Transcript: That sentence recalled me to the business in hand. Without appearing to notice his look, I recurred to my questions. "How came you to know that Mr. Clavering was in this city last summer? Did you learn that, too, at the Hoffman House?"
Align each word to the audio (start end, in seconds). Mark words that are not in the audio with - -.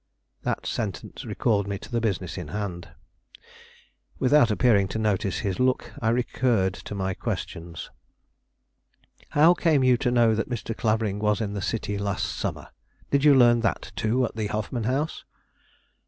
That 0.41 0.65
sentence 0.65 1.25
recalled 1.25 1.67
me 1.67 1.77
to 1.77 1.91
the 1.91 2.01
business 2.01 2.35
in 2.35 2.47
hand. 2.47 2.89
Without 4.17 4.49
appearing 4.49 4.87
to 4.87 4.97
notice 4.97 5.41
his 5.45 5.59
look, 5.59 5.91
I 6.01 6.09
recurred 6.09 6.73
to 6.73 6.95
my 6.95 7.13
questions. 7.13 7.91
"How 9.37 9.53
came 9.53 9.83
you 9.83 9.97
to 9.97 10.09
know 10.09 10.33
that 10.33 10.49
Mr. 10.49 10.75
Clavering 10.75 11.19
was 11.19 11.39
in 11.39 11.53
this 11.53 11.67
city 11.67 11.99
last 11.99 12.25
summer? 12.35 12.69
Did 13.11 13.23
you 13.23 13.35
learn 13.35 13.59
that, 13.59 13.91
too, 13.95 14.25
at 14.25 14.35
the 14.35 14.47
Hoffman 14.47 14.85
House?" 14.85 15.23